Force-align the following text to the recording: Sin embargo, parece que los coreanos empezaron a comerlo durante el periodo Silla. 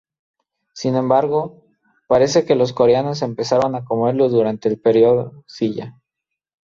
Sin 0.73 0.95
embargo, 0.95 1.61
parece 2.07 2.43
que 2.43 2.55
los 2.55 2.73
coreanos 2.73 3.21
empezaron 3.21 3.75
a 3.75 3.85
comerlo 3.85 4.29
durante 4.29 4.67
el 4.67 4.79
periodo 4.79 5.43
Silla. 5.45 5.95